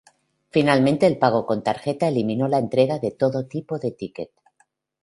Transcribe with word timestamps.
Finalmente 0.49 1.05
el 1.05 1.19
pago 1.19 1.45
con 1.45 1.61
tarjeta 1.61 2.07
eliminó 2.07 2.47
la 2.47 2.57
entrega 2.57 2.97
de 2.97 3.11
todo 3.11 3.45
tipo 3.45 3.77
de 3.77 3.91
ticket. 3.91 4.31